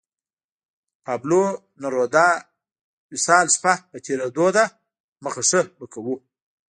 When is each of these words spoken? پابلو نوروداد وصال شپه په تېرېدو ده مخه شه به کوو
پابلو 1.03 1.43
نوروداد 1.81 2.37
وصال 3.11 3.45
شپه 3.55 3.73
په 3.89 3.97
تېرېدو 4.05 4.47
ده 4.55 4.63
مخه 5.23 5.41
شه 5.49 5.61
به 5.77 5.85
کوو 5.93 6.15